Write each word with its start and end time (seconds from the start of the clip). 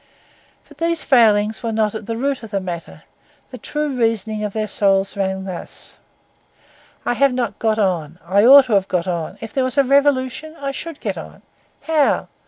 But 0.67 0.79
these 0.79 1.03
failings 1.03 1.61
were 1.61 1.71
not 1.71 1.93
at 1.93 2.07
the 2.07 2.17
root 2.17 2.41
of 2.41 2.49
the 2.49 2.59
matter; 2.59 3.03
the 3.51 3.59
true 3.59 3.87
reasoning 3.95 4.43
of 4.43 4.51
their 4.51 4.67
souls 4.67 5.15
ran 5.15 5.43
thus—I 5.43 7.13
have 7.13 7.33
not 7.35 7.59
got 7.59 7.77
on; 7.77 8.17
I 8.25 8.43
ought 8.43 8.65
to 8.65 8.73
have 8.73 8.87
got 8.87 9.05
on; 9.07 9.37
if 9.41 9.53
there 9.53 9.63
was 9.63 9.77
a 9.77 9.83
revolution 9.83 10.55
I 10.59 10.71
should 10.71 11.01
get 11.01 11.19
on. 11.19 11.43
How? 11.81 12.29